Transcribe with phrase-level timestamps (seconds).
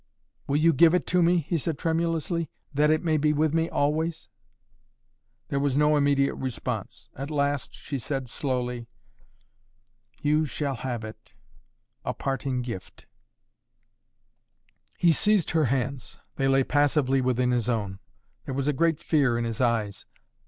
[0.47, 2.49] "Will you give it to me?" he said tremulously.
[2.73, 4.29] "That it may be with me always"
[5.49, 7.09] There was no immediate response.
[7.15, 8.87] At last she said slowly:
[10.19, 11.35] "You shall have it
[12.03, 13.05] a parting gift"
[14.97, 16.17] He seized her hands.
[16.35, 17.99] They lay passively within his own.
[18.45, 20.07] There was a great fear in his eyes.